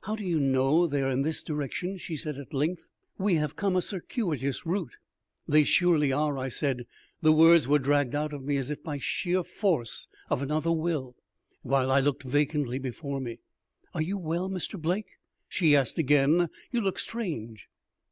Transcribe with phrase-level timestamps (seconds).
[0.00, 2.86] "How do you know they are in this direction?" she said at length.
[3.18, 4.96] "We have come a circuitous route."
[5.46, 6.86] "They surely are," I said.
[7.22, 11.14] The words were dragged out of me, as if by sheer force of another will,
[11.62, 13.38] while I looked vacantly before me.
[13.94, 14.76] "Are you well, Mr.
[14.76, 15.06] Blake?"
[15.48, 16.48] she asked again.
[16.72, 17.68] "You look strange."